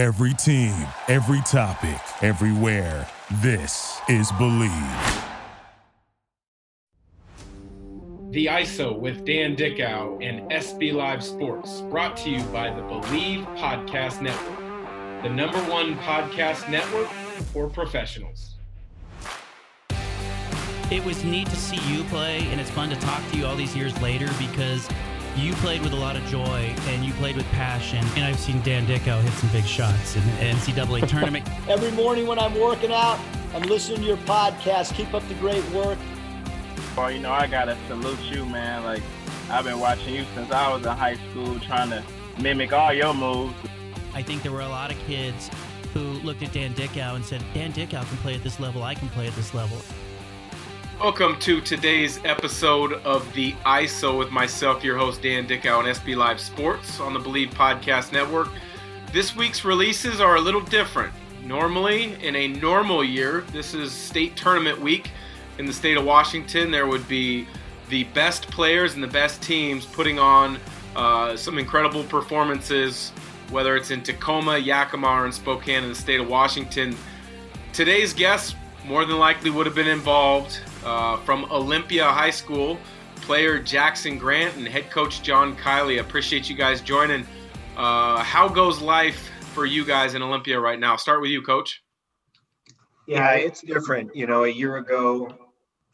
Every 0.00 0.32
team, 0.32 0.74
every 1.08 1.42
topic, 1.42 2.00
everywhere. 2.22 3.06
This 3.42 4.00
is 4.08 4.32
Bleav. 4.32 5.24
The 8.30 8.46
ISO 8.46 8.98
with 8.98 9.26
Dan 9.26 9.56
Dickau 9.56 10.16
and 10.20 10.50
SB 10.50 10.94
Live 10.94 11.22
Sports, 11.22 11.82
brought 11.82 12.16
to 12.16 12.30
you 12.30 12.42
by 12.44 12.70
the 12.70 12.80
Bleav 12.80 13.44
Podcast 13.58 14.22
Network, 14.22 15.22
the 15.22 15.28
number 15.28 15.58
one 15.70 15.96
podcast 15.98 16.70
network 16.70 17.08
for 17.52 17.68
professionals. 17.68 18.54
It 20.90 21.04
was 21.04 21.22
neat 21.24 21.46
to 21.48 21.56
see 21.56 21.78
you 21.92 22.04
play, 22.04 22.38
and 22.50 22.58
it's 22.58 22.70
fun 22.70 22.88
to 22.88 22.96
talk 22.96 23.22
to 23.32 23.36
you 23.36 23.44
all 23.44 23.54
these 23.54 23.76
years 23.76 24.00
later 24.00 24.30
because 24.38 24.88
you 25.36 25.52
played 25.54 25.82
with 25.82 25.92
a 25.92 25.96
lot 25.96 26.16
of 26.16 26.24
joy 26.26 26.74
and 26.88 27.04
you 27.04 27.12
played 27.14 27.36
with 27.36 27.46
passion. 27.46 28.04
And 28.16 28.24
I've 28.24 28.38
seen 28.38 28.60
Dan 28.62 28.86
Dickau 28.86 29.20
hit 29.20 29.32
some 29.34 29.50
big 29.50 29.64
shots 29.64 30.16
in 30.16 30.24
the 30.24 30.32
NCAA 30.32 31.08
tournament. 31.08 31.48
Every 31.68 31.90
morning 31.92 32.26
when 32.26 32.38
I'm 32.38 32.58
working 32.58 32.92
out, 32.92 33.18
I'm 33.54 33.62
listening 33.62 34.00
to 34.00 34.04
your 34.04 34.16
podcast. 34.18 34.94
Keep 34.94 35.14
up 35.14 35.26
the 35.28 35.34
great 35.34 35.64
work. 35.70 35.98
Well, 36.96 37.10
you 37.10 37.20
know, 37.20 37.32
I 37.32 37.46
gotta 37.46 37.76
salute 37.86 38.20
you, 38.22 38.44
man. 38.44 38.84
Like 38.84 39.02
I've 39.50 39.64
been 39.64 39.80
watching 39.80 40.14
you 40.14 40.24
since 40.34 40.50
I 40.50 40.72
was 40.72 40.84
in 40.84 40.96
high 40.96 41.16
school, 41.30 41.58
trying 41.60 41.90
to 41.90 42.02
mimic 42.40 42.72
all 42.72 42.92
your 42.92 43.14
moves. 43.14 43.54
I 44.14 44.22
think 44.22 44.42
there 44.42 44.52
were 44.52 44.60
a 44.60 44.68
lot 44.68 44.90
of 44.90 44.98
kids 45.06 45.50
who 45.94 46.00
looked 46.00 46.42
at 46.42 46.52
Dan 46.52 46.72
Dickau 46.72 47.14
and 47.14 47.24
said, 47.24 47.42
Dan 47.54 47.72
Dickau 47.72 48.04
can 48.04 48.16
play 48.18 48.34
at 48.34 48.42
this 48.42 48.60
level, 48.60 48.82
I 48.82 48.94
can 48.94 49.08
play 49.08 49.26
at 49.26 49.34
this 49.34 49.54
level. 49.54 49.78
Welcome 51.00 51.38
to 51.38 51.62
today's 51.62 52.20
episode 52.26 52.92
of 52.92 53.32
the 53.32 53.52
ISO 53.64 54.18
with 54.18 54.30
myself, 54.30 54.84
your 54.84 54.98
host 54.98 55.22
Dan 55.22 55.46
Dickau 55.46 55.80
and 55.80 55.88
SB 55.88 56.14
Live 56.14 56.38
Sports 56.38 57.00
on 57.00 57.14
the 57.14 57.18
Bleav 57.18 57.54
Podcast 57.54 58.12
Network. 58.12 58.50
This 59.10 59.34
week's 59.34 59.64
releases 59.64 60.20
are 60.20 60.36
a 60.36 60.40
little 60.40 60.60
different. 60.60 61.14
Normally, 61.42 62.22
in 62.22 62.36
a 62.36 62.48
normal 62.48 63.02
year, 63.02 63.46
this 63.50 63.72
is 63.72 63.92
state 63.92 64.36
tournament 64.36 64.78
week 64.78 65.10
in 65.56 65.64
the 65.64 65.72
state 65.72 65.96
of 65.96 66.04
Washington. 66.04 66.70
There 66.70 66.86
would 66.86 67.08
be 67.08 67.48
the 67.88 68.04
best 68.04 68.48
players 68.50 68.92
and 68.92 69.02
the 69.02 69.08
best 69.08 69.42
teams 69.42 69.86
putting 69.86 70.18
on 70.18 70.58
uh, 70.96 71.34
some 71.34 71.56
incredible 71.56 72.04
performances, 72.04 73.08
whether 73.48 73.74
it's 73.74 73.90
in 73.90 74.02
Tacoma, 74.02 74.58
Yakima, 74.58 75.08
or 75.08 75.24
in 75.24 75.32
Spokane 75.32 75.82
in 75.82 75.88
the 75.88 75.94
state 75.94 76.20
of 76.20 76.28
Washington. 76.28 76.94
Today's 77.72 78.12
guest 78.12 78.54
more 78.84 79.06
than 79.06 79.18
likely 79.18 79.48
would 79.48 79.64
have 79.64 79.74
been 79.74 79.88
involved 79.88 80.60
uh, 80.84 81.18
from 81.18 81.44
Olympia 81.50 82.04
High 82.04 82.30
School, 82.30 82.78
player 83.16 83.58
Jackson 83.58 84.18
Grant 84.18 84.56
and 84.56 84.66
head 84.66 84.90
coach 84.90 85.22
John 85.22 85.56
Kiley. 85.56 86.00
Appreciate 86.00 86.48
you 86.48 86.56
guys 86.56 86.80
joining. 86.80 87.26
Uh, 87.76 88.22
how 88.22 88.48
goes 88.48 88.80
life 88.80 89.30
for 89.54 89.66
you 89.66 89.84
guys 89.84 90.14
in 90.14 90.22
Olympia 90.22 90.58
right 90.58 90.78
now? 90.78 90.96
Start 90.96 91.20
with 91.20 91.30
you, 91.30 91.42
coach. 91.42 91.82
Yeah, 93.06 93.32
it's 93.32 93.60
different. 93.62 94.14
You 94.14 94.26
know, 94.26 94.44
a 94.44 94.48
year 94.48 94.76
ago 94.76 95.34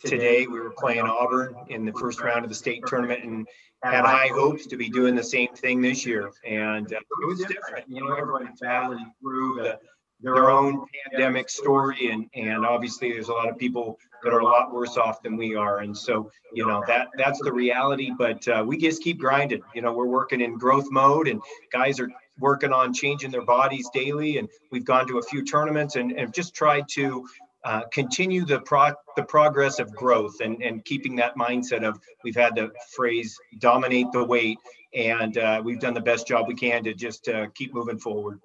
today 0.04 0.46
we 0.46 0.60
were 0.60 0.70
playing 0.70 1.02
Auburn 1.02 1.54
in 1.68 1.84
the 1.84 1.92
first 1.92 2.20
round 2.20 2.44
of 2.44 2.48
the 2.48 2.54
state 2.54 2.82
tournament 2.86 3.24
and 3.24 3.46
had 3.82 4.04
high 4.04 4.28
hopes 4.28 4.66
to 4.66 4.76
be 4.76 4.88
doing 4.88 5.14
the 5.14 5.22
same 5.22 5.48
thing 5.54 5.80
this 5.80 6.04
year. 6.04 6.30
And 6.44 6.92
uh, 6.92 6.96
it 6.96 7.26
was 7.26 7.40
different. 7.40 7.88
You 7.88 8.04
know, 8.04 8.14
everybody's 8.14 8.58
battling 8.60 9.12
through 9.20 9.56
the 9.56 9.78
their 10.20 10.50
own 10.50 10.84
pandemic 11.10 11.48
story 11.48 12.10
and 12.10 12.28
and 12.34 12.64
obviously 12.64 13.12
there's 13.12 13.28
a 13.28 13.32
lot 13.32 13.48
of 13.48 13.58
people 13.58 13.98
that 14.22 14.32
are 14.32 14.40
a 14.40 14.44
lot 14.44 14.72
worse 14.72 14.96
off 14.96 15.22
than 15.22 15.36
we 15.36 15.54
are. 15.54 15.78
And 15.80 15.96
so 15.96 16.30
you 16.52 16.66
know 16.66 16.82
that 16.86 17.08
that's 17.16 17.40
the 17.40 17.52
reality 17.52 18.10
but 18.16 18.46
uh, 18.48 18.64
we 18.66 18.78
just 18.78 19.02
keep 19.02 19.18
grinding. 19.18 19.62
You 19.74 19.82
know 19.82 19.92
we're 19.92 20.06
working 20.06 20.40
in 20.40 20.58
growth 20.58 20.86
mode 20.90 21.28
and 21.28 21.40
guys 21.70 22.00
are 22.00 22.08
working 22.38 22.72
on 22.72 22.92
changing 22.92 23.30
their 23.30 23.44
bodies 23.44 23.88
daily 23.92 24.38
and 24.38 24.48
we've 24.70 24.84
gone 24.84 25.06
to 25.08 25.18
a 25.18 25.22
few 25.22 25.44
tournaments 25.44 25.96
and, 25.96 26.12
and 26.12 26.32
just 26.34 26.54
tried 26.54 26.88
to 26.90 27.26
uh, 27.64 27.82
continue 27.92 28.44
the 28.44 28.60
pro- 28.60 28.94
the 29.16 29.22
progress 29.22 29.78
of 29.78 29.92
growth 29.94 30.40
and, 30.40 30.62
and 30.62 30.84
keeping 30.84 31.16
that 31.16 31.36
mindset 31.36 31.82
of 31.82 31.98
we've 32.24 32.36
had 32.36 32.54
the 32.54 32.70
phrase 32.94 33.36
dominate 33.58 34.06
the 34.12 34.22
weight 34.22 34.58
and 34.94 35.36
uh, 35.36 35.60
we've 35.64 35.80
done 35.80 35.94
the 35.94 36.00
best 36.00 36.26
job 36.26 36.46
we 36.46 36.54
can 36.54 36.84
to 36.84 36.94
just 36.94 37.28
uh, 37.28 37.46
keep 37.54 37.74
moving 37.74 37.98
forward 37.98 38.40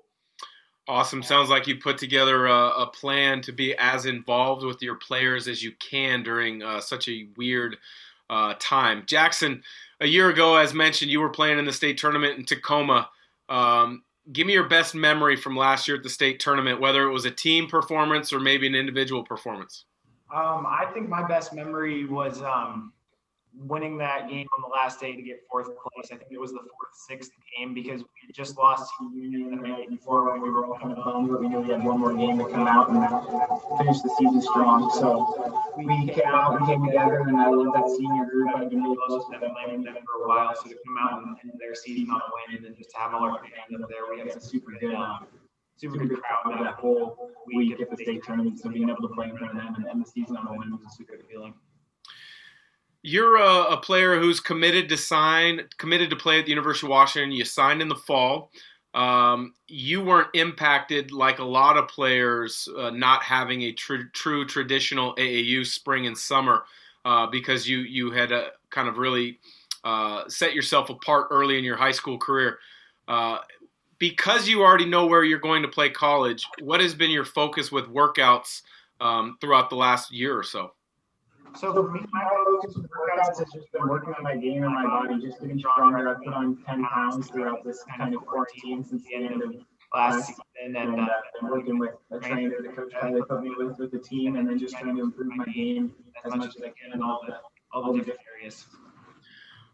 Awesome. 0.91 1.23
Sounds 1.23 1.47
like 1.47 1.67
you 1.67 1.77
put 1.77 1.97
together 1.97 2.47
a, 2.47 2.81
a, 2.81 2.85
plan 2.85 3.39
to 3.43 3.53
be 3.53 3.73
as 3.77 4.05
involved 4.05 4.65
with 4.65 4.81
your 4.81 4.95
players 4.95 5.47
as 5.47 5.63
you 5.63 5.71
can 5.79 6.21
during 6.21 6.61
uh, 6.61 6.81
such 6.81 7.07
a 7.07 7.29
weird 7.37 7.77
uh, 8.29 8.55
time. 8.59 9.03
Jackson, 9.05 9.63
a 10.01 10.05
year 10.05 10.27
ago, 10.29 10.57
as 10.57 10.73
mentioned, 10.73 11.09
you 11.09 11.21
were 11.21 11.29
playing 11.29 11.59
in 11.59 11.63
the 11.63 11.71
state 11.71 11.97
tournament 11.97 12.37
in 12.37 12.43
Tacoma. 12.43 13.07
Um, 13.47 14.03
give 14.33 14.45
me 14.45 14.51
your 14.51 14.67
best 14.67 14.93
memory 14.93 15.37
from 15.37 15.55
last 15.55 15.87
year 15.87 15.95
at 15.95 16.03
the 16.03 16.09
state 16.09 16.41
tournament, 16.41 16.81
whether 16.81 17.07
it 17.07 17.13
was 17.13 17.23
a 17.23 17.31
team 17.31 17.67
performance 17.67 18.33
or 18.33 18.41
maybe 18.41 18.67
an 18.67 18.75
individual 18.75 19.23
performance. 19.23 19.85
Um, 20.35 20.65
I 20.67 20.91
think 20.93 21.07
my 21.07 21.25
best 21.25 21.53
memory 21.53 22.03
was 22.03 22.41
um, 22.41 22.91
winning 23.57 23.97
that 23.97 24.29
game 24.29 24.47
on 24.57 24.61
the 24.61 24.73
last 24.73 24.99
day 24.99 25.15
to 25.15 25.21
get 25.21 25.41
fourth 25.49 25.67
place. 25.67 26.09
I 26.11 26.15
think 26.15 26.31
it 26.31 26.39
was 26.39 26.51
the 26.51 26.59
fourth, 26.59 26.95
sixth 27.07 27.31
game 27.57 27.73
because 27.73 28.01
we 28.01 28.33
just 28.33 28.57
lost 28.57 28.91
to 28.99 29.11
Union 29.13 29.51
the 29.51 29.67
night 29.67 29.89
before 29.89 30.31
when 30.31 30.41
we 30.41 30.49
were 30.49 30.65
all 30.65 30.77
kind 30.79 30.97
of 30.97 31.03
bummed, 31.03 31.29
but 31.29 31.41
we 31.41 31.49
knew 31.49 31.59
we 31.59 31.69
had 31.69 31.83
one 31.83 31.99
more 31.99 32.13
game 32.13 32.37
to 32.37 32.45
come 32.45 32.67
out 32.67 32.89
and 32.89 33.77
finish 33.77 34.01
the 34.01 34.09
season 34.17 34.41
strong. 34.41 34.89
So 34.91 35.75
we 35.77 36.07
came 36.07 36.27
out 36.27 36.57
and 36.57 36.67
came 36.67 36.85
together, 36.85 37.19
and 37.21 37.37
I 37.37 37.49
love 37.49 37.73
that 37.73 37.89
senior 37.89 38.25
group. 38.25 38.49
I've 38.55 38.69
been 38.69 38.83
really 38.83 38.97
close 39.07 39.23
with 39.29 39.41
them, 39.41 39.51
playing 39.51 39.83
with 39.83 39.93
them 39.93 40.03
for 40.05 40.23
a 40.23 40.27
while. 40.27 40.55
So 40.55 40.69
to 40.69 40.75
come 40.85 40.97
out 40.99 41.23
and, 41.23 41.37
and 41.43 41.59
their 41.59 41.75
season 41.75 42.09
on 42.09 42.21
a 42.21 42.29
win, 42.47 42.57
and 42.57 42.65
then 42.65 42.75
just 42.77 42.95
have 42.95 43.13
all 43.13 43.23
our 43.23 43.39
fans 43.39 43.81
up 43.81 43.89
there, 43.89 44.09
we 44.09 44.19
have 44.19 44.27
a 44.27 44.39
super 44.39 44.71
good. 44.79 44.95
Um, 44.95 45.27
super 45.77 45.97
good 45.97 46.21
crowd 46.21 46.63
that 46.63 46.75
whole 46.75 47.31
week 47.47 47.81
at 47.81 47.89
the 47.89 47.97
state 47.97 48.23
tournament. 48.23 48.59
So 48.59 48.69
being 48.69 48.87
able 48.87 49.01
to 49.01 49.15
play 49.15 49.29
in 49.29 49.35
front 49.35 49.57
of 49.57 49.63
them 49.63 49.73
and 49.77 49.87
end 49.87 50.05
the 50.05 50.07
season 50.07 50.37
on 50.37 50.45
a 50.45 50.51
win 50.51 50.69
was 50.69 50.81
a 50.85 50.95
super 50.95 51.15
good 51.15 51.25
feeling. 51.25 51.55
You're 53.03 53.37
a, 53.37 53.73
a, 53.73 53.77
player 53.77 54.19
who's 54.19 54.39
committed 54.39 54.89
to 54.89 54.97
sign, 54.97 55.61
committed 55.77 56.11
to 56.11 56.15
play 56.15 56.39
at 56.39 56.45
the 56.45 56.51
University 56.51 56.85
of 56.85 56.91
Washington. 56.91 57.31
You 57.31 57.45
signed 57.45 57.81
in 57.81 57.89
the 57.89 57.95
fall. 57.95 58.51
Um, 58.93 59.53
you 59.67 60.03
weren't 60.03 60.29
impacted 60.33 61.11
like 61.11 61.39
a 61.39 61.45
lot 61.45 61.77
of 61.77 61.87
players 61.87 62.67
uh, 62.77 62.89
not 62.89 63.23
having 63.23 63.63
a 63.63 63.71
tr- 63.71 64.09
true 64.13 64.45
traditional 64.45 65.15
AAU 65.15 65.65
spring 65.65 66.05
and 66.05 66.17
summer 66.17 66.65
uh, 67.05 67.25
because 67.27 67.67
you 67.67 67.79
you 67.79 68.11
had 68.11 68.31
a, 68.31 68.49
kind 68.69 68.87
of 68.87 68.97
really 68.97 69.39
uh, 69.83 70.27
set 70.27 70.53
yourself 70.53 70.89
apart 70.89 71.27
early 71.31 71.57
in 71.57 71.63
your 71.63 71.77
high 71.77 71.91
school 71.91 72.17
career. 72.17 72.59
Uh, 73.07 73.39
because 73.97 74.47
you 74.47 74.61
already 74.61 74.85
know 74.85 75.05
where 75.05 75.23
you're 75.23 75.39
going 75.39 75.61
to 75.61 75.67
play 75.67 75.89
college, 75.89 76.45
what 76.59 76.81
has 76.81 76.93
been 76.93 77.11
your 77.11 77.25
focus 77.25 77.71
with 77.71 77.85
workouts 77.87 78.61
um, 78.99 79.37
throughout 79.39 79.69
the 79.69 79.75
last 79.75 80.11
year 80.11 80.37
or 80.37 80.43
so? 80.43 80.73
So 81.55 81.73
for 81.73 81.91
me, 81.91 81.99
my 82.11 82.27
focus 82.45 82.75
with 82.75 82.85
workouts 82.85 83.39
has 83.39 83.51
just 83.53 83.71
been 83.71 83.87
working 83.87 84.13
on 84.17 84.23
my 84.23 84.35
game 84.35 84.63
and 84.63 84.73
my 84.73 84.85
body, 84.85 85.19
just 85.21 85.39
getting 85.41 85.59
stronger. 85.59 86.09
I've 86.09 86.23
put 86.23 86.33
on 86.33 86.57
10 86.65 86.85
pounds 86.85 87.27
throughout 87.27 87.63
this 87.63 87.83
kind 87.97 88.15
of 88.15 88.25
quarantine 88.25 88.83
since 88.83 89.03
the 89.03 89.15
end 89.15 89.41
of 89.41 89.53
last 89.93 90.27
season, 90.27 90.43
and 90.77 90.99
uh, 90.99 91.07
been 91.39 91.51
working 91.51 91.77
with 91.77 91.91
a 92.11 92.19
trainer, 92.19 92.55
the 92.61 92.69
coach 92.69 92.93
Kiley 92.93 93.27
put 93.27 93.43
me 93.43 93.51
with 93.57 93.77
with 93.77 93.91
the 93.91 93.99
team, 93.99 94.37
and 94.37 94.47
then 94.47 94.57
just 94.57 94.77
trying 94.77 94.95
to 94.95 95.01
improve 95.01 95.35
my 95.35 95.45
game 95.45 95.93
as 96.25 96.33
much 96.35 96.55
as 96.55 96.61
I 96.61 96.71
can 96.81 96.93
in 96.93 97.01
all 97.01 97.21
the 97.27 97.35
all 97.73 97.93
the 97.93 97.99
different 97.99 98.19
areas. 98.39 98.65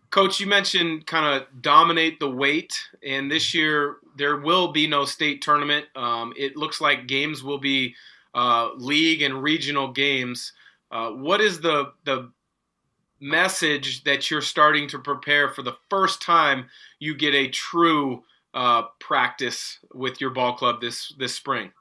Coach, 0.09 0.40
you 0.40 0.48
mentioned 0.48 1.06
kind 1.06 1.36
of 1.36 1.62
dominate 1.62 2.20
the 2.20 2.30
weight, 2.30 2.80
and 3.06 3.30
this 3.30 3.54
year 3.54 3.98
there 4.16 4.38
will 4.38 4.72
be 4.72 4.88
no 4.88 5.06
state 5.06 5.42
tournament. 5.42 5.86
Um, 5.96 6.34
it 6.38 6.56
looks 6.56 6.82
like 6.82 7.08
games 7.08 7.44
will 7.44 7.59
be 7.59 7.94
uh, 8.34 8.70
league 8.78 9.22
and 9.22 9.44
regional 9.44 9.92
games. 9.92 10.54
Uh, 10.92 11.12
what 11.12 11.42
is 11.42 11.59
the 11.59 11.92
the 12.06 12.31
message 13.20 14.03
that 14.03 14.30
you're 14.30 14.42
starting 14.42 14.88
to 14.88 15.00
prepare 15.00 15.50
for 15.50 15.64
the 15.64 15.75
first 15.90 16.22
time 16.22 16.66
you 17.00 17.16
get 17.16 17.34
a 17.34 17.48
true 17.50 18.24
uh, 18.53 18.84
practice 19.00 19.80
with 19.94 20.22
your 20.22 20.30
ball 20.30 20.53
club 20.53 20.81
this 20.81 21.14
this 21.18 21.34
spring? 21.34 21.72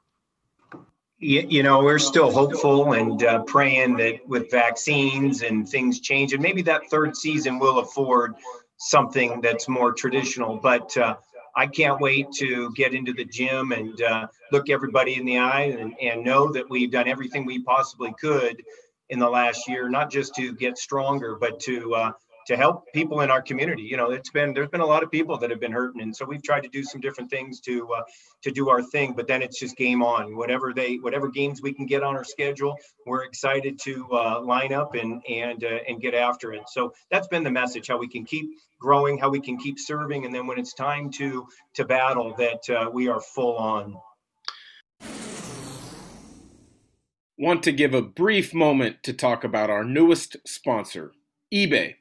You, 1.19 1.63
know, 1.63 1.83
we're 1.83 1.97
still 1.97 2.29
hopeful 2.29 2.93
and 2.93 3.23
uh, 3.23 3.41
praying 3.41 3.97
that 3.97 4.27
with 4.27 4.51
vaccines 4.51 5.41
and 5.41 5.67
things 5.67 5.99
change, 5.99 6.33
and 6.33 6.43
maybe 6.43 6.61
that 6.61 6.83
third 6.91 7.17
season 7.17 7.57
will 7.57 7.79
afford 7.79 8.35
something 8.77 9.41
that's 9.41 9.67
more 9.67 9.93
traditional. 9.93 10.57
But 10.57 10.95
uh, 10.95 11.15
I 11.55 11.65
can't 11.65 11.99
wait 11.99 12.31
to 12.33 12.71
get 12.73 12.93
into 12.93 13.13
the 13.13 13.25
gym 13.25 13.71
and 13.71 13.99
uh, 13.99 14.27
look 14.51 14.69
everybody 14.69 15.15
in 15.15 15.25
the 15.25 15.39
eye 15.39 15.75
and, 15.79 15.95
and 15.99 16.23
know 16.23 16.51
that 16.51 16.69
we've 16.69 16.91
done 16.91 17.07
everything 17.07 17.47
we 17.47 17.63
possibly 17.63 18.13
could 18.21 18.61
in 19.09 19.19
the 19.19 19.29
last 19.29 19.67
year, 19.67 19.89
not 19.89 20.11
just 20.11 20.35
to 20.35 20.53
get 20.53 20.77
stronger, 20.77 21.37
but 21.39 21.59
to 21.61 21.93
uh, 21.95 22.11
to 22.47 22.55
help 22.55 22.85
people 22.93 23.21
in 23.21 23.29
our 23.29 23.41
community. 23.41 23.83
You 23.83 23.97
know, 23.97 24.11
it's 24.11 24.29
been 24.29 24.53
there's 24.53 24.69
been 24.69 24.81
a 24.81 24.85
lot 24.85 25.03
of 25.03 25.11
people 25.11 25.37
that 25.39 25.49
have 25.49 25.59
been 25.59 25.71
hurting, 25.71 26.01
and 26.01 26.15
so 26.15 26.25
we've 26.25 26.41
tried 26.41 26.63
to 26.63 26.69
do 26.69 26.83
some 26.83 27.01
different 27.01 27.29
things 27.29 27.59
to 27.61 27.87
uh, 27.93 28.03
to 28.43 28.51
do 28.51 28.69
our 28.69 28.81
thing. 28.81 29.13
But 29.13 29.27
then 29.27 29.41
it's 29.41 29.59
just 29.59 29.75
game 29.75 30.01
on. 30.01 30.35
Whatever 30.35 30.73
they 30.73 30.95
whatever 30.95 31.29
games 31.29 31.61
we 31.61 31.73
can 31.73 31.85
get 31.85 32.03
on 32.03 32.15
our 32.15 32.23
schedule, 32.23 32.77
we're 33.05 33.25
excited 33.25 33.79
to 33.83 34.07
uh, 34.11 34.41
line 34.41 34.73
up 34.73 34.95
and 34.95 35.21
and 35.29 35.63
uh, 35.63 35.79
and 35.87 36.01
get 36.01 36.13
after 36.13 36.53
it. 36.53 36.69
So 36.69 36.93
that's 37.11 37.27
been 37.27 37.43
the 37.43 37.51
message: 37.51 37.87
how 37.87 37.97
we 37.97 38.07
can 38.07 38.23
keep 38.25 38.49
growing, 38.79 39.17
how 39.17 39.29
we 39.29 39.41
can 39.41 39.57
keep 39.57 39.77
serving, 39.77 40.25
and 40.25 40.33
then 40.33 40.47
when 40.47 40.57
it's 40.57 40.73
time 40.73 41.11
to 41.11 41.47
to 41.75 41.85
battle, 41.85 42.33
that 42.37 42.69
uh, 42.69 42.89
we 42.91 43.09
are 43.09 43.19
full 43.19 43.57
on. 43.57 43.97
Want 47.39 47.61
to 47.63 47.71
give 47.71 47.93
a 47.93 48.01
brief 48.01 48.51
moment 48.51 49.03
to 49.03 49.13
talk 49.13 49.43
about 49.43 49.69
our 49.69 49.83
newest 49.83 50.37
sponsor, 50.43 51.11
eBay. 51.53 51.93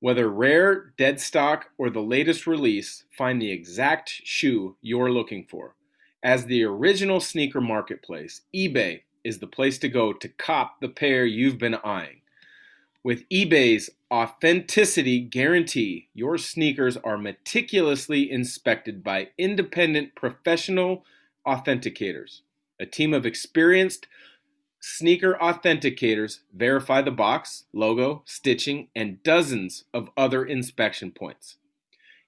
Whether 0.00 0.30
rare, 0.30 0.94
dead 0.96 1.20
stock, 1.20 1.66
or 1.76 1.90
the 1.90 2.00
latest 2.00 2.46
release, 2.46 3.04
find 3.10 3.40
the 3.40 3.50
exact 3.50 4.08
shoe 4.08 4.78
you're 4.80 5.12
looking 5.12 5.44
for. 5.44 5.74
As 6.22 6.46
the 6.46 6.64
original 6.64 7.20
sneaker 7.20 7.60
marketplace, 7.60 8.40
eBay 8.56 9.02
is 9.22 9.40
the 9.40 9.46
place 9.46 9.76
to 9.80 9.90
go 9.90 10.14
to 10.14 10.28
cop 10.28 10.80
the 10.80 10.88
pair 10.88 11.26
you've 11.26 11.58
been 11.58 11.76
eyeing. 11.84 12.22
With 13.04 13.28
eBay's 13.28 13.90
authenticity 14.10 15.20
guarantee, 15.20 16.08
your 16.14 16.38
sneakers 16.38 16.96
are 16.96 17.18
meticulously 17.18 18.30
inspected 18.30 19.04
by 19.04 19.28
independent 19.36 20.14
professional 20.14 21.04
authenticators. 21.46 22.40
A 22.80 22.86
team 22.86 23.12
of 23.12 23.26
experienced 23.26 24.06
Sneaker 24.84 25.38
authenticators 25.40 26.40
verify 26.52 27.02
the 27.02 27.12
box, 27.12 27.66
logo, 27.72 28.24
stitching, 28.26 28.88
and 28.96 29.22
dozens 29.22 29.84
of 29.94 30.10
other 30.16 30.44
inspection 30.44 31.12
points. 31.12 31.56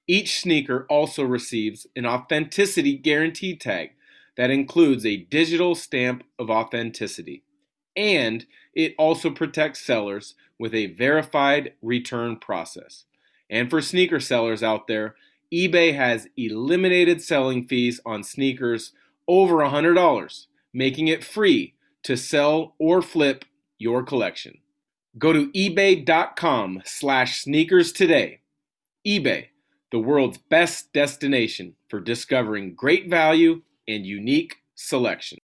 Each 0.06 0.40
sneaker 0.40 0.86
also 0.88 1.24
receives 1.24 1.88
an 1.96 2.06
authenticity 2.06 2.96
guarantee 2.96 3.56
tag 3.56 3.94
that 4.36 4.52
includes 4.52 5.04
a 5.04 5.16
digital 5.16 5.74
stamp 5.74 6.22
of 6.38 6.48
authenticity. 6.48 7.42
And 7.96 8.46
it 8.72 8.94
also 8.98 9.30
protects 9.30 9.84
sellers 9.84 10.36
with 10.56 10.74
a 10.74 10.94
verified 10.94 11.72
return 11.82 12.36
process. 12.36 13.04
And 13.50 13.68
for 13.68 13.82
sneaker 13.82 14.20
sellers 14.20 14.62
out 14.62 14.86
there, 14.86 15.16
eBay 15.52 15.96
has 15.96 16.28
eliminated 16.36 17.20
selling 17.20 17.66
fees 17.66 18.00
on 18.06 18.22
sneakers 18.22 18.92
over 19.26 19.56
$100, 19.56 20.46
making 20.72 21.08
it 21.08 21.24
free 21.24 21.73
to 22.04 22.16
sell 22.16 22.74
or 22.78 23.02
flip 23.02 23.44
your 23.78 24.02
collection. 24.02 24.58
Go 25.18 25.32
to 25.32 25.50
ebay.com 25.52 26.82
slash 26.84 27.40
sneakers 27.42 27.92
today. 27.92 28.40
eBay, 29.06 29.46
the 29.90 29.98
world's 29.98 30.38
best 30.38 30.92
destination 30.92 31.74
for 31.88 32.00
discovering 32.00 32.74
great 32.74 33.08
value 33.08 33.62
and 33.86 34.06
unique 34.06 34.56
selection. 34.74 35.38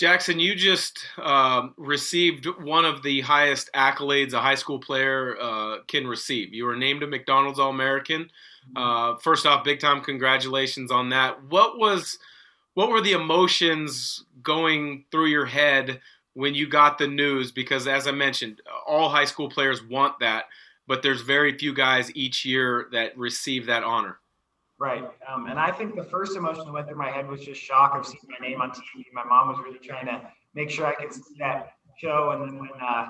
Jackson, 0.00 0.40
you 0.40 0.54
just 0.54 0.98
um, 1.22 1.74
received 1.76 2.46
one 2.62 2.86
of 2.86 3.02
the 3.02 3.20
highest 3.20 3.68
accolades 3.74 4.32
a 4.32 4.40
high 4.40 4.54
school 4.54 4.78
player 4.78 5.36
uh, 5.38 5.76
can 5.88 6.06
receive. 6.06 6.54
You 6.54 6.64
were 6.64 6.74
named 6.74 7.02
a 7.02 7.06
McDonald's 7.06 7.58
All 7.58 7.68
American. 7.68 8.30
Uh, 8.74 9.16
first 9.18 9.44
off, 9.44 9.62
big 9.62 9.78
time 9.78 10.00
congratulations 10.00 10.90
on 10.90 11.10
that. 11.10 11.44
What 11.44 11.78
was 11.78 12.18
what 12.80 12.88
were 12.88 13.02
the 13.02 13.12
emotions 13.12 14.24
going 14.42 15.04
through 15.10 15.26
your 15.26 15.44
head 15.44 16.00
when 16.32 16.54
you 16.54 16.66
got 16.66 16.96
the 16.96 17.06
news? 17.06 17.52
Because 17.52 17.86
as 17.86 18.06
I 18.06 18.10
mentioned, 18.10 18.62
all 18.86 19.10
high 19.10 19.26
school 19.26 19.50
players 19.50 19.84
want 19.84 20.18
that, 20.20 20.44
but 20.86 21.02
there's 21.02 21.20
very 21.20 21.58
few 21.58 21.74
guys 21.74 22.10
each 22.16 22.42
year 22.46 22.88
that 22.92 23.18
receive 23.18 23.66
that 23.66 23.84
honor. 23.84 24.16
Right. 24.78 25.04
Um, 25.28 25.44
and 25.48 25.60
I 25.60 25.70
think 25.70 25.94
the 25.94 26.04
first 26.04 26.38
emotion 26.38 26.64
that 26.64 26.72
went 26.72 26.88
through 26.88 26.96
my 26.96 27.10
head 27.10 27.28
was 27.28 27.44
just 27.44 27.60
shock 27.60 27.94
of 27.94 28.06
seeing 28.06 28.22
my 28.40 28.48
name 28.48 28.62
on 28.62 28.70
TV. 28.70 29.04
My 29.12 29.24
mom 29.24 29.48
was 29.48 29.58
really 29.62 29.78
trying 29.78 30.06
to 30.06 30.22
make 30.54 30.70
sure 30.70 30.86
I 30.86 30.94
could 30.94 31.12
see 31.12 31.34
that 31.38 31.74
show. 31.98 32.30
And 32.30 32.48
then 32.48 32.60
when 32.60 32.70
uh, 32.80 33.08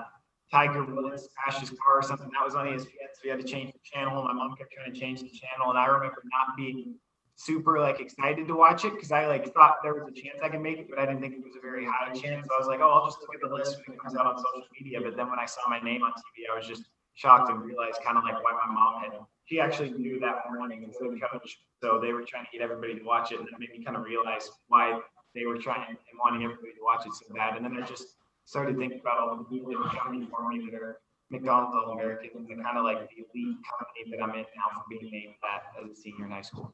Tiger 0.51 0.83
Woods 0.83 1.29
crashed 1.37 1.61
his 1.61 1.69
car 1.69 1.99
or 1.99 2.03
something, 2.03 2.29
that 2.33 2.43
was 2.43 2.55
on 2.55 2.67
ESPN. 2.67 3.07
So 3.13 3.21
we 3.23 3.29
had 3.29 3.39
to 3.39 3.47
change 3.47 3.71
the 3.71 3.79
channel. 3.85 4.21
My 4.21 4.33
mom 4.33 4.53
kept 4.57 4.73
trying 4.73 4.93
to 4.93 4.99
change 4.99 5.21
the 5.21 5.29
channel. 5.29 5.69
And 5.69 5.79
I 5.79 5.85
remember 5.85 6.21
not 6.25 6.57
being 6.57 6.95
super 7.43 7.79
like 7.79 7.99
excited 7.99 8.47
to 8.47 8.55
watch 8.55 8.85
it 8.85 8.93
because 8.93 9.11
I 9.11 9.27
like 9.27 9.53
thought 9.53 9.77
there 9.83 9.93
was 9.93 10.07
a 10.07 10.11
chance 10.11 10.37
I 10.43 10.49
could 10.49 10.61
make 10.61 10.77
it, 10.79 10.87
but 10.89 10.99
I 10.99 11.05
didn't 11.05 11.21
think 11.21 11.33
it 11.33 11.43
was 11.43 11.55
a 11.57 11.61
very 11.61 11.85
high 11.85 12.13
chance. 12.13 12.45
So 12.47 12.55
I 12.55 12.59
was 12.59 12.67
like, 12.67 12.79
oh, 12.81 12.89
I'll 12.89 13.05
just 13.05 13.19
look 13.21 13.33
at 13.33 13.41
the 13.41 13.53
list 13.53 13.77
when 13.85 13.95
it 13.95 14.01
comes 14.01 14.15
out 14.15 14.25
on 14.25 14.37
social 14.37 14.67
media. 14.79 15.01
But 15.01 15.17
then 15.17 15.29
when 15.29 15.39
I 15.39 15.45
saw 15.45 15.61
my 15.69 15.79
name 15.79 16.03
on 16.03 16.11
TV, 16.11 16.45
I 16.51 16.57
was 16.57 16.67
just 16.67 16.83
shocked 17.15 17.49
and 17.49 17.61
realized 17.61 17.99
kind 18.03 18.17
of 18.17 18.23
like 18.23 18.41
why 18.43 18.53
my 18.53 18.71
mom 18.71 19.01
had. 19.01 19.11
She 19.45 19.59
actually 19.59 19.91
knew 19.91 20.19
that 20.19 20.43
morning 20.53 20.83
instead 20.83 21.07
of 21.07 21.19
coach, 21.19 21.59
so 21.81 21.99
they 21.99 22.13
were 22.13 22.23
trying 22.23 22.45
to 22.45 22.51
get 22.53 22.61
everybody 22.61 22.97
to 22.97 23.03
watch 23.03 23.31
it, 23.31 23.39
and 23.39 23.47
that 23.47 23.59
made 23.59 23.71
me 23.71 23.83
kind 23.83 23.97
of 23.97 24.03
realize 24.03 24.49
why 24.67 24.99
they 25.35 25.45
were 25.45 25.57
trying 25.57 25.89
and 25.89 25.97
wanting 26.23 26.43
everybody 26.43 26.73
to 26.73 26.83
watch 26.83 27.05
it 27.05 27.13
so 27.13 27.33
bad. 27.35 27.57
And 27.57 27.65
then 27.65 27.75
I 27.75 27.85
just 27.85 28.15
started 28.45 28.77
thinking 28.77 28.99
about 28.99 29.19
all 29.19 29.35
the 29.35 29.43
people 29.43 29.71
that 29.71 29.79
were 29.79 29.91
coming 29.91 30.27
for 30.27 30.47
me 30.47 30.69
that 30.71 30.81
are 30.81 30.99
McDonald's 31.31 31.75
All 31.75 31.93
Americans 31.93 32.49
and 32.49 32.63
kind 32.63 32.77
of 32.77 32.83
like 32.83 33.09
the 33.09 33.23
elite 33.23 33.57
company 33.63 34.11
that 34.11 34.23
I'm 34.23 34.31
in 34.31 34.45
now 34.55 34.67
for 34.75 34.83
being 34.89 35.11
named 35.11 35.35
that 35.41 35.71
as 35.81 35.89
a 35.89 35.95
senior 35.95 36.25
in 36.25 36.31
high 36.31 36.41
school. 36.41 36.73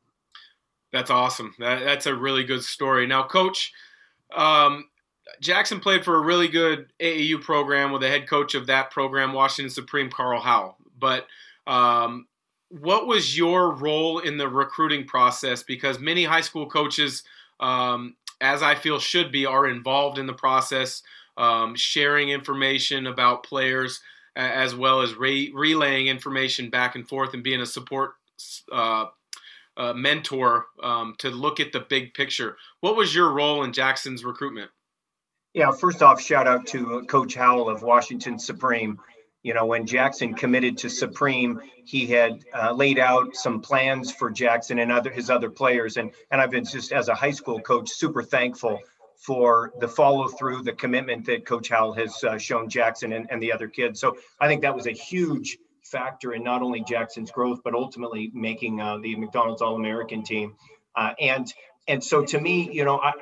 That's 0.92 1.10
awesome. 1.10 1.54
That, 1.60 1.84
that's 1.84 2.06
a 2.06 2.16
really 2.16 2.44
good 2.44 2.64
story. 2.64 3.08
Now, 3.08 3.24
Coach, 3.24 3.74
um, 4.36 4.86
Jackson 5.42 5.80
played 5.80 6.04
for 6.04 6.16
a 6.16 6.22
really 6.22 6.48
good 6.48 6.92
AAU 7.00 7.42
program 7.42 7.92
with 7.92 8.02
the 8.02 8.10
head 8.10 8.28
coach 8.28 8.56
of 8.56 8.68
that 8.68 8.92
program, 8.92 9.34
Washington 9.34 9.70
Supreme, 9.70 10.10
Carl 10.10 10.42
Howell. 10.42 10.78
But 10.98 11.28
um, 11.68 12.28
what 12.70 13.08
was 13.08 13.38
your 13.38 13.74
role 13.74 14.20
in 14.20 14.38
the 14.38 14.48
recruiting 14.48 15.06
process? 15.06 15.64
Because 15.64 16.00
many 16.00 16.24
high 16.24 16.42
school 16.42 16.68
coaches, 16.68 17.24
um, 17.60 18.16
as 18.42 18.64
I 18.64 18.76
feel 18.76 19.00
should 19.00 19.32
be, 19.32 19.46
are 19.46 19.68
involved 19.68 20.18
in 20.18 20.28
the 20.28 20.34
process, 20.34 21.04
um, 21.36 21.76
sharing 21.76 22.30
information 22.30 23.08
about 23.08 23.44
players 23.44 24.02
as 24.36 24.76
well 24.76 25.02
as 25.02 25.16
re- 25.16 25.52
relaying 25.54 26.08
information 26.08 26.70
back 26.70 26.96
and 26.96 27.08
forth 27.10 27.34
and 27.34 27.44
being 27.44 27.62
a 27.62 27.66
support 27.66 28.14
uh, 28.72 29.06
uh, 29.78 29.94
mentor 29.94 30.66
um, 30.82 31.16
to 31.20 31.30
look 31.30 31.60
at 31.60 31.72
the 31.72 31.80
big 31.80 32.14
picture. 32.14 32.58
What 32.82 32.96
was 32.96 33.14
your 33.14 33.32
role 33.32 33.64
in 33.64 33.72
Jackson's 33.72 34.26
recruitment? 34.26 34.72
Yeah, 35.54 35.72
first 35.72 36.04
off, 36.04 36.22
shout 36.22 36.48
out 36.48 36.68
to 36.68 37.04
Coach 37.08 37.36
Howell 37.36 37.70
of 37.70 37.82
Washington 37.82 38.38
Supreme. 38.38 39.00
You 39.44 39.54
know, 39.54 39.66
when 39.66 39.86
Jackson 39.86 40.34
committed 40.34 40.78
to 40.80 40.90
Supreme, 40.90 41.62
he 41.86 42.06
had 42.08 42.44
uh, 42.54 42.74
laid 42.74 43.00
out 43.00 43.36
some 43.36 43.62
plans 43.62 44.12
for 44.12 44.30
Jackson 44.30 44.80
and 44.80 44.92
other 44.92 45.10
his 45.10 45.30
other 45.30 45.50
players, 45.50 45.98
and 45.98 46.12
and 46.32 46.42
I've 46.42 46.52
been 46.52 46.66
just 46.66 46.92
as 46.92 47.08
a 47.08 47.16
high 47.16 47.32
school 47.32 47.60
coach 47.60 47.90
super 47.90 48.24
thankful 48.24 48.80
for 49.16 49.72
the 49.80 49.88
follow 49.88 50.28
through, 50.28 50.64
the 50.64 50.74
commitment 50.74 51.26
that 51.26 51.46
Coach 51.46 51.70
Howell 51.70 51.94
has 51.94 52.24
uh, 52.24 52.38
shown 52.38 52.70
Jackson 52.70 53.14
and, 53.14 53.28
and 53.32 53.42
the 53.42 53.52
other 53.52 53.68
kids. 53.68 54.00
So 54.00 54.18
I 54.40 54.48
think 54.48 54.62
that 54.62 54.76
was 54.76 54.86
a 54.86 54.92
huge 54.92 55.58
factor 55.92 56.34
in 56.34 56.44
not 56.44 56.62
only 56.62 56.82
Jackson's 56.82 57.32
growth, 57.32 57.60
but 57.64 57.74
ultimately 57.74 58.32
making 58.34 58.82
uh, 58.82 58.98
the 58.98 59.16
McDonald's 59.16 59.62
All 59.62 59.76
American 59.76 60.24
team. 60.24 60.56
Uh, 60.96 61.14
and 61.20 61.54
and 61.88 62.04
so 62.04 62.26
to 62.26 62.40
me, 62.40 62.70
you 62.72 62.84
know, 62.84 63.00
I, 63.00 63.14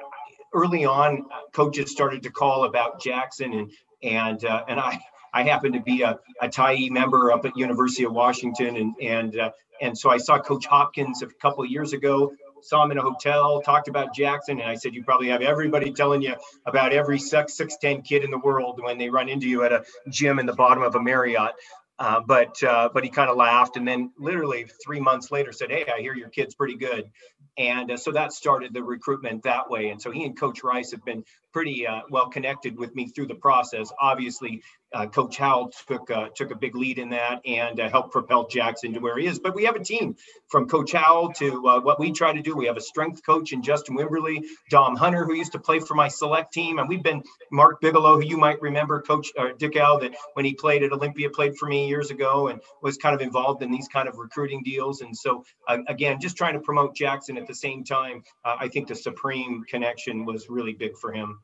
early 0.54 0.86
on, 0.86 1.26
coaches 1.54 1.92
started 1.92 2.24
to 2.24 2.32
call 2.32 2.66
about 2.66 3.02
Jackson, 3.02 3.54
and 3.54 3.72
and 4.02 4.46
uh, 4.46 4.64
and 4.68 4.80
I 4.80 5.00
I 5.34 5.44
happened 5.44 5.74
to 5.74 5.82
be 5.82 6.02
a, 6.02 6.20
a 6.42 6.48
Tyee 6.48 6.90
member 6.90 7.32
up 7.32 7.46
at 7.46 7.58
University 7.58 8.06
of 8.06 8.14
Washington, 8.14 8.78
and 8.78 8.96
and 9.02 9.40
uh, 9.40 9.52
and 9.82 9.98
so 9.98 10.10
I 10.10 10.18
saw 10.18 10.40
Coach 10.40 10.66
Hopkins 10.66 11.22
a 11.22 11.28
couple 11.28 11.64
of 11.64 11.70
years 11.70 11.94
ago. 11.94 12.34
Saw 12.62 12.84
him 12.84 12.92
in 12.92 12.98
a 12.98 13.02
hotel, 13.02 13.62
talked 13.62 13.90
about 13.90 14.16
Jackson, 14.16 14.60
and 14.60 14.68
I 14.68 14.76
said, 14.76 14.96
"You 14.96 15.04
probably 15.04 15.28
have 15.28 15.42
everybody 15.42 15.92
telling 15.92 16.24
you 16.24 16.34
about 16.66 16.94
every 16.94 17.20
six 17.20 17.56
six 17.56 17.78
ten 17.78 18.02
kid 18.02 18.24
in 18.24 18.32
the 18.32 18.40
world 18.40 18.80
when 18.82 18.98
they 18.98 19.10
run 19.10 19.30
into 19.30 19.48
you 19.48 19.64
at 19.64 19.72
a 19.72 19.84
gym 20.10 20.40
in 20.40 20.48
the 20.48 20.54
bottom 20.54 20.82
of 20.82 20.96
a 20.96 21.02
Marriott." 21.02 21.54
Uh, 21.98 22.20
but 22.20 22.62
uh, 22.62 22.90
but 22.94 23.04
he 23.06 23.10
kind 23.10 23.30
of 23.30 23.38
laughed, 23.38 23.78
and 23.78 23.88
then 23.88 24.12
literally 24.18 24.66
three 24.84 25.00
months 25.00 25.32
later 25.32 25.54
said, 25.54 25.72
"Hey, 25.72 25.86
I 25.88 26.02
hear 26.02 26.14
your 26.14 26.28
kid's 26.28 26.54
pretty 26.54 26.76
good," 26.76 27.10
and 27.58 27.90
uh, 27.90 27.98
so 27.98 28.12
that 28.12 28.34
started 28.34 28.74
the 28.74 28.84
recruitment 28.84 29.44
that 29.44 29.70
way. 29.70 29.90
And 29.90 30.02
so 30.02 30.12
he 30.12 30.26
and 30.26 30.38
Coach 30.38 30.62
Rice 30.62 30.92
have 30.92 31.06
been 31.06 31.24
pretty 31.54 31.88
uh, 31.88 32.02
well 32.10 32.28
connected 32.30 32.78
with 32.78 32.94
me 32.96 33.08
through 33.08 33.28
the 33.28 33.36
process. 33.36 33.94
Obviously, 34.02 34.62
uh, 34.96 35.06
Coach 35.08 35.38
Howell 35.38 35.72
took 35.88 36.10
uh, 36.10 36.30
took 36.34 36.52
a 36.52 36.56
big 36.56 36.74
lead 36.76 37.00
in 37.00 37.10
that 37.10 37.42
and 37.46 37.80
uh, 37.80 37.90
helped 37.90 38.14
propel 38.14 38.48
Jackson 38.48 38.94
to 38.94 39.00
where 39.00 39.18
he 39.18 39.28
is. 39.28 39.40
But 39.40 39.54
we 39.54 39.66
have 39.66 39.76
a 39.76 39.84
team 39.84 40.16
from 40.48 40.70
Coach 40.70 40.94
Howell 40.94 41.34
to 41.34 41.68
uh, 41.68 41.82
what 41.82 42.00
we 42.00 42.14
try 42.14 42.32
to 42.32 42.42
do. 42.42 42.56
We 42.56 42.68
have 42.68 42.78
a 42.78 42.82
strength 42.82 43.22
coach 43.26 43.52
in 43.52 43.62
Justin 43.62 43.98
Wimberly, 43.98 44.44
Dom 44.70 44.96
Hunter, 44.96 45.26
who 45.26 45.34
used 45.34 45.52
to 45.52 45.60
play 45.60 45.80
for 45.80 45.96
my 45.96 46.08
select 46.08 46.54
team, 46.54 46.80
and 46.80 46.88
we've 46.88 47.04
been 47.04 47.24
Mark 47.52 47.82
Bigelow, 47.82 48.16
who 48.16 48.26
you 48.26 48.38
might 48.38 48.62
remember, 48.62 49.02
Coach 49.02 49.32
uh, 49.38 49.50
Dickau, 49.58 50.00
that 50.00 50.16
when 50.34 50.46
he 50.46 50.54
played 50.54 50.82
at 50.84 50.94
Olympia, 50.94 51.30
played 51.30 51.58
for 51.58 51.68
me 51.68 51.90
years 51.90 52.10
ago, 52.10 52.48
and 52.48 52.62
was 52.82 52.96
kind 52.96 53.14
of 53.14 53.22
involved 53.22 53.64
in 53.64 53.72
these 53.72 53.90
kind 53.90 54.08
of 54.08 54.18
recruiting 54.18 54.64
deals. 54.64 55.02
And 55.02 55.16
so 55.16 55.44
again, 55.68 56.22
just 56.22 56.38
trying 56.38 56.54
to 56.54 56.62
promote 56.62 56.96
Jackson 56.96 57.38
at 57.38 57.48
the 57.48 57.54
same 57.54 57.84
time. 57.84 58.24
I 58.46 58.70
think 58.70 58.88
the 58.88 58.96
Supreme 58.96 59.66
connection 59.68 60.24
was 60.24 60.50
really 60.50 60.74
big 60.74 60.98
for 60.98 61.12
him. 61.12 61.40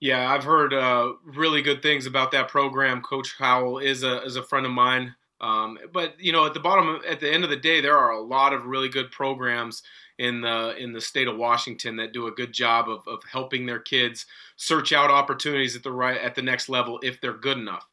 Yeah, 0.00 0.30
I've 0.30 0.44
heard 0.44 0.74
uh, 0.74 1.12
really 1.24 1.62
good 1.62 1.82
things 1.82 2.06
about 2.06 2.32
that 2.32 2.48
program. 2.48 3.00
Coach 3.00 3.34
Howell 3.38 3.78
is 3.78 4.02
a 4.02 4.22
is 4.22 4.36
a 4.36 4.42
friend 4.42 4.66
of 4.66 4.72
mine. 4.72 5.14
Um, 5.40 5.78
but 5.92 6.14
you 6.18 6.32
know, 6.32 6.46
at 6.46 6.54
the 6.54 6.60
bottom, 6.60 7.00
at 7.08 7.20
the 7.20 7.32
end 7.32 7.44
of 7.44 7.50
the 7.50 7.56
day, 7.56 7.80
there 7.80 7.96
are 7.96 8.12
a 8.12 8.20
lot 8.20 8.52
of 8.52 8.66
really 8.66 8.88
good 8.88 9.10
programs 9.10 9.82
in 10.18 10.40
the 10.40 10.76
in 10.76 10.92
the 10.92 11.00
state 11.00 11.28
of 11.28 11.36
Washington 11.36 11.96
that 11.96 12.12
do 12.12 12.26
a 12.26 12.32
good 12.32 12.52
job 12.52 12.88
of, 12.88 13.06
of 13.06 13.22
helping 13.30 13.66
their 13.66 13.80
kids 13.80 14.26
search 14.56 14.92
out 14.92 15.10
opportunities 15.10 15.74
at 15.74 15.82
the 15.82 15.92
right 15.92 16.20
at 16.20 16.34
the 16.34 16.42
next 16.42 16.68
level 16.68 16.98
if 17.02 17.20
they're 17.20 17.32
good 17.32 17.58
enough. 17.58 17.86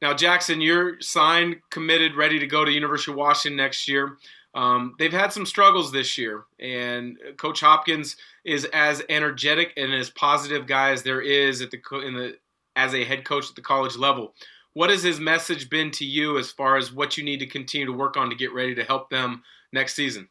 Now, 0.00 0.12
Jackson, 0.12 0.60
you're 0.60 1.00
signed, 1.00 1.56
committed, 1.70 2.16
ready 2.16 2.40
to 2.40 2.46
go 2.46 2.64
to 2.64 2.72
University 2.72 3.12
of 3.12 3.18
Washington 3.18 3.56
next 3.56 3.86
year. 3.86 4.18
Um, 4.54 4.94
they've 4.98 5.12
had 5.12 5.32
some 5.32 5.46
struggles 5.46 5.92
this 5.92 6.18
year, 6.18 6.44
and 6.60 7.18
Coach 7.38 7.60
Hopkins 7.60 8.16
is 8.44 8.66
as 8.66 9.02
energetic 9.08 9.72
and 9.76 9.92
as 9.94 10.10
positive 10.10 10.66
guy 10.66 10.90
as 10.90 11.02
there 11.02 11.22
is 11.22 11.62
at 11.62 11.70
the 11.70 11.80
in 12.00 12.14
the 12.14 12.36
as 12.76 12.94
a 12.94 13.04
head 13.04 13.24
coach 13.24 13.48
at 13.48 13.56
the 13.56 13.62
college 13.62 13.96
level. 13.96 14.34
What 14.74 14.90
has 14.90 15.02
his 15.02 15.20
message 15.20 15.68
been 15.68 15.90
to 15.92 16.04
you 16.04 16.38
as 16.38 16.50
far 16.50 16.76
as 16.76 16.92
what 16.92 17.18
you 17.18 17.24
need 17.24 17.40
to 17.40 17.46
continue 17.46 17.86
to 17.86 17.92
work 17.92 18.16
on 18.16 18.30
to 18.30 18.36
get 18.36 18.54
ready 18.54 18.74
to 18.74 18.84
help 18.84 19.10
them 19.10 19.42
next 19.72 19.94
season? 19.94 20.28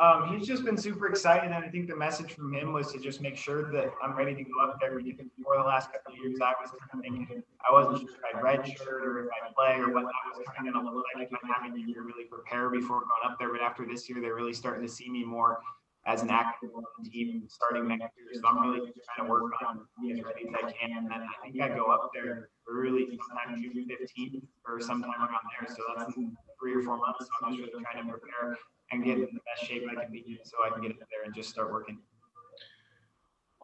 Um, 0.00 0.32
he's 0.32 0.48
just 0.48 0.64
been 0.64 0.78
super 0.78 1.08
excited, 1.08 1.44
and 1.44 1.54
I 1.54 1.68
think 1.68 1.86
the 1.86 1.94
message 1.94 2.32
from 2.32 2.54
him 2.54 2.72
was 2.72 2.90
to 2.92 2.98
just 2.98 3.20
make 3.20 3.36
sure 3.36 3.70
that 3.72 3.92
I'm 4.02 4.16
ready 4.16 4.34
to 4.34 4.42
go 4.42 4.62
up 4.62 4.80
there. 4.80 4.98
Because 4.98 5.26
before 5.36 5.58
the 5.58 5.64
last 5.64 5.92
couple 5.92 6.14
of 6.14 6.18
years, 6.18 6.38
I 6.40 6.54
was 6.58 6.70
kind 6.70 6.80
of 6.94 7.00
thinking 7.02 7.42
I 7.60 7.70
wasn't 7.70 8.08
sure 8.08 8.16
if 8.16 8.34
I'd 8.34 8.42
redshirt 8.42 9.04
or 9.04 9.24
if 9.24 9.28
I'd 9.28 9.54
play 9.54 9.76
or 9.76 9.92
what 9.92 10.04
that 10.04 10.38
was 10.38 10.46
kind 10.56 10.74
of 10.74 10.82
look 10.84 11.04
like. 11.14 11.28
I'm 11.30 11.50
having 11.52 11.82
a 11.82 11.86
year 11.86 12.02
really 12.02 12.24
prepare 12.24 12.70
before 12.70 13.00
going 13.00 13.24
up 13.30 13.38
there. 13.38 13.52
But 13.52 13.60
after 13.60 13.84
this 13.84 14.08
year, 14.08 14.22
they're 14.22 14.34
really 14.34 14.54
starting 14.54 14.86
to 14.86 14.90
see 14.90 15.10
me 15.10 15.22
more 15.22 15.60
as 16.06 16.22
an 16.22 16.30
active 16.30 16.70
team 17.12 17.44
starting 17.48 17.86
next 17.86 18.16
year. 18.16 18.40
So 18.40 18.48
I'm 18.48 18.70
really 18.70 18.86
just 18.86 19.04
trying 19.04 19.28
to 19.28 19.30
work 19.30 19.52
on 19.68 19.80
being 20.00 20.18
as 20.18 20.24
ready 20.24 20.48
as 20.48 20.54
I 20.54 20.72
can. 20.72 20.96
And 20.96 21.10
then 21.10 21.20
I 21.28 21.44
think 21.44 21.60
I 21.60 21.68
go 21.68 21.92
up 21.92 22.08
there 22.14 22.48
early, 22.66 23.20
sometime 23.28 23.60
June 23.60 23.84
15th 23.84 24.40
or 24.64 24.80
sometime 24.80 25.10
around 25.20 25.44
there. 25.60 25.68
So 25.68 25.82
that's 25.98 26.14
three 26.58 26.74
or 26.74 26.80
four 26.80 26.96
months. 26.96 27.26
So 27.26 27.46
I'm 27.46 27.54
just 27.54 27.68
really 27.68 27.84
trying 27.84 28.06
to 28.06 28.10
prepare 28.10 28.56
and 28.90 29.04
get 29.04 29.14
in 29.14 29.20
the 29.20 29.40
best 29.54 29.68
shape 29.68 29.84
I 29.90 30.02
can 30.02 30.12
be 30.12 30.24
in 30.26 30.38
so 30.44 30.56
I 30.64 30.70
can 30.70 30.82
get 30.82 30.92
up 30.92 30.98
there 30.98 31.24
and 31.24 31.34
just 31.34 31.50
start 31.50 31.72
working. 31.72 31.98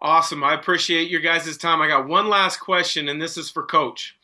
Awesome. 0.03 0.45
I 0.45 0.55
appreciate 0.55 1.11
your 1.11 1.21
guys' 1.21 1.57
time. 1.57 1.81
I 1.81 1.89
got 1.89 2.07
one 2.07 2.29
last 2.29 2.59
question, 2.59 3.09
and 3.09 3.21
this 3.21 3.37
is 3.39 3.51
for 3.51 3.63
Coach. 3.63 4.17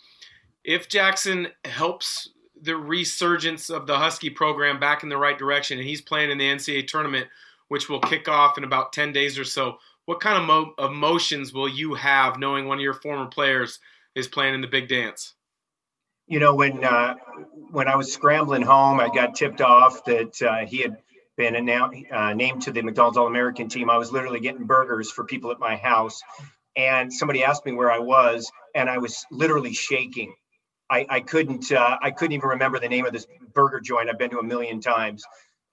If 0.65 0.89
Jackson 0.89 1.49
helps 1.65 2.29
the 2.61 2.77
resurgence 2.77 3.71
of 3.71 3.87
the 3.87 3.97
Husky 3.97 4.31
program 4.31 4.79
back 4.79 5.03
in 5.03 5.09
the 5.09 5.17
right 5.17 5.39
direction, 5.39 5.79
and 5.79 5.87
he's 5.87 6.01
playing 6.01 6.31
in 6.31 6.39
the 6.39 6.45
NCAA 6.45 6.87
tournament, 6.87 7.27
which 7.69 7.89
will 7.89 8.01
kick 8.01 8.29
off 8.29 8.59
in 8.59 8.65
about 8.65 8.93
10 8.93 9.13
days 9.13 9.39
or 9.39 9.45
so, 9.45 9.79
what 10.05 10.21
kind 10.21 10.37
of 10.39 10.45
mo- 10.45 10.75
emotions 10.79 11.53
will 11.53 11.69
you 11.69 11.95
have 11.95 12.39
knowing 12.39 12.67
one 12.67 12.79
of 12.79 12.83
your 12.83 12.95
former 12.95 13.27
players 13.27 13.79
is 14.15 14.29
playing 14.29 14.55
in 14.55 14.61
the 14.61 14.67
big 14.67 14.89
dance? 14.89 15.35
You 16.33 16.41
know, 16.41 16.55
when 16.55 16.83
uh, 16.83 17.15
when 17.73 17.89
I 17.89 17.97
was 17.97 18.11
scrambling 18.11 18.63
home, 18.63 19.01
I 19.01 19.11
got 19.15 19.35
tipped 19.35 19.61
off 19.61 20.03
that 20.07 20.41
uh, 20.41 20.65
he 20.65 20.79
had 20.79 20.97
been 21.37 21.55
announced, 21.57 22.11
uh, 22.11 22.33
named 22.33 22.63
to 22.63 22.73
the 22.73 22.81
McDonald's 22.81 23.19
All 23.19 23.27
American 23.27 23.69
team. 23.69 23.91
I 23.91 23.99
was 23.99 24.13
literally 24.13 24.41
getting 24.41 24.65
burgers 24.65 25.11
for 25.11 25.25
people 25.25 25.51
at 25.51 25.61
my 25.61 25.77
house, 25.77 26.23
and 26.75 27.13
somebody 27.13 27.45
asked 27.45 27.67
me 27.67 27.73
where 27.73 27.93
I 27.93 27.99
was, 27.99 28.51
and 28.75 28.89
I 28.89 28.97
was 28.97 29.27
literally 29.31 29.75
shaking. 29.75 30.33
I, 30.89 31.05
I 31.07 31.21
couldn't 31.21 31.71
uh, 31.71 31.99
I 32.01 32.11
couldn't 32.11 32.33
even 32.33 32.49
remember 32.49 32.79
the 32.79 32.89
name 32.89 33.05
of 33.05 33.13
this 33.13 33.27
burger 33.53 33.81
joint 33.81 34.09
I've 34.09 34.19
been 34.19 34.31
to 34.31 34.39
a 34.39 34.43
million 34.43 34.81
times 34.81 35.23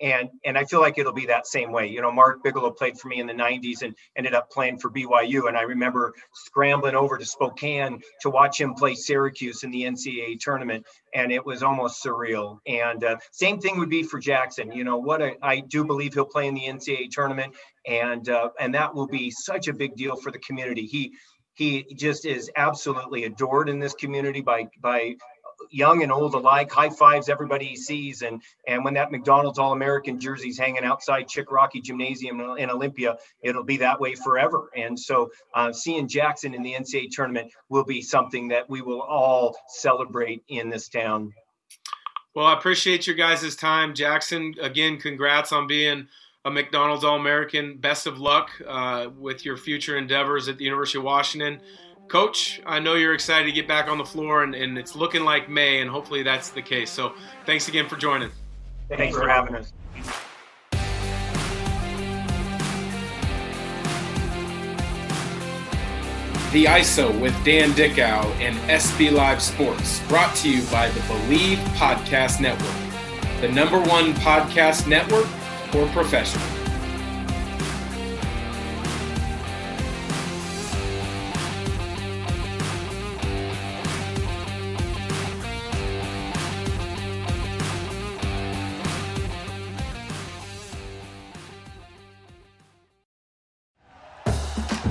and 0.02 0.30
and 0.46 0.58
I 0.58 0.66
feel 0.66 0.80
like 0.80 0.98
it'll 0.98 1.14
be 1.14 1.26
that 1.28 1.48
same 1.48 1.72
way. 1.72 1.88
You 1.88 2.02
know, 2.02 2.12
Mark 2.12 2.44
Bigelow 2.44 2.72
played 2.72 2.98
for 2.98 3.08
me 3.08 3.20
in 3.20 3.28
the 3.28 3.34
'90s 3.34 3.82
and 3.82 3.96
ended 4.16 4.34
up 4.34 4.50
playing 4.50 4.80
for 4.80 4.90
BYU, 4.90 5.48
and 5.48 5.58
I 5.58 5.62
remember 5.62 6.14
scrambling 6.34 6.96
over 6.96 7.18
to 7.18 7.26
Spokane 7.26 8.02
to 8.22 8.30
watch 8.30 8.60
him 8.60 8.74
play 8.74 8.96
Syracuse 8.96 9.64
in 9.64 9.72
the 9.72 9.84
NCAA 9.84 10.40
tournament, 10.40 10.86
and 11.14 11.32
it 11.32 11.46
was 11.46 11.64
almost 11.64 12.04
surreal. 12.04 12.60
And 12.68 13.04
uh, 13.04 13.18
same 13.32 13.60
thing 13.60 13.78
would 13.80 13.90
be 13.90 14.04
for 14.04 14.20
Jackson. 14.20 14.72
You 14.72 14.84
know, 14.84 14.98
what 14.98 15.22
a, 15.22 15.36
I 15.42 15.60
do 15.60 15.84
believe 15.84 16.14
he'll 16.14 16.26
play 16.26 16.48
in 16.48 16.54
the 16.54 16.68
NCAA 16.68 17.10
tournament, 17.12 17.56
and 17.86 18.28
uh, 18.30 18.50
and 18.60 18.74
that 18.76 18.94
will 18.94 19.08
be 19.08 19.32
such 19.32 19.68
a 19.68 19.74
big 19.74 19.96
deal 19.96 20.16
for 20.16 20.32
the 20.32 20.40
community. 20.40 20.86
He 20.86 21.14
he 21.56 21.86
just 21.94 22.26
is 22.26 22.50
absolutely 22.56 23.26
adored 23.26 23.68
in 23.68 23.80
this 23.80 23.94
community 23.94 24.40
by 24.40 24.70
by 24.82 25.16
young 25.70 26.04
and 26.04 26.12
old 26.12 26.34
alike, 26.34 26.72
high 26.72 26.90
fives 26.90 27.30
everybody 27.30 27.66
he 27.66 27.76
sees. 27.76 28.22
And 28.22 28.42
and 28.68 28.84
when 28.84 28.94
that 28.96 29.12
McDonald's 29.12 29.60
All 29.60 29.74
American 29.74 30.20
jersey's 30.20 30.58
hanging 30.58 30.84
outside 30.84 31.28
Chick 31.28 31.52
Rocky 31.52 31.82
Gymnasium 31.82 32.40
in 32.58 32.70
Olympia, 32.70 33.18
it'll 33.42 33.64
be 33.64 33.78
that 33.78 34.00
way 34.00 34.16
forever. 34.16 34.70
And 34.76 35.00
so 35.00 35.32
uh, 35.54 35.72
seeing 35.72 36.08
Jackson 36.08 36.54
in 36.54 36.64
the 36.64 36.74
NCAA 36.74 37.10
tournament 37.12 37.52
will 37.70 37.86
be 37.86 38.02
something 38.02 38.48
that 38.50 38.70
we 38.70 38.82
will 38.82 39.02
all 39.02 39.56
celebrate 39.68 40.44
in 40.48 40.70
this 40.70 40.90
town. 40.90 41.34
Well, 42.36 42.46
I 42.46 42.54
appreciate 42.54 43.08
your 43.08 43.16
guys' 43.16 43.56
time. 43.56 43.94
Jackson, 43.94 44.54
again, 44.62 44.98
congrats 44.98 45.52
on 45.52 45.68
being 45.68 46.08
a 46.46 46.52
McDonald's 46.52 47.04
All 47.04 47.16
American. 47.16 47.78
Best 47.78 48.08
of 48.08 48.20
luck 48.20 48.50
uh, 48.68 49.10
with 49.18 49.44
your 49.44 49.58
future 49.58 49.98
endeavors 49.98 50.48
at 50.48 50.58
the 50.58 50.64
University 50.64 51.00
of 51.00 51.04
Washington. 51.04 51.60
Coach, 52.10 52.60
I 52.66 52.80
know 52.80 52.96
you're 52.96 53.14
excited 53.14 53.46
to 53.46 53.52
get 53.52 53.68
back 53.68 53.88
on 53.88 54.00
the 54.00 54.06
floor, 54.06 54.44
and, 54.44 54.56
and 54.56 54.80
it's 54.80 54.96
looking 54.96 55.24
like 55.24 55.48
May, 55.48 55.80
and 55.80 55.90
hopefully 55.90 56.24
that's 56.24 56.50
the 56.50 56.62
case. 56.62 56.90
So 56.90 57.14
thanks 57.46 57.68
again 57.68 57.88
for 57.88 57.98
joining. 57.98 58.32
Thanks 58.90 59.16
for 59.16 59.30
having 59.30 59.56
us. 59.56 59.72
The 66.52 66.66
ISO 66.66 67.22
with 67.22 67.36
Dan 67.46 67.74
Dickau 67.74 68.26
and 68.40 68.58
SB 68.68 69.12
Live 69.12 69.40
Sports, 69.40 70.02
brought 70.08 70.36
to 70.38 70.50
you 70.50 70.64
by 70.72 70.90
the 70.90 71.00
Bleav 71.02 71.58
Podcast 71.76 72.42
Network, 72.42 73.40
the 73.40 73.50
number 73.50 73.80
one 73.80 74.16
podcast 74.16 74.88
network 74.88 75.28
for 75.72 75.86
professionals. 75.90 76.59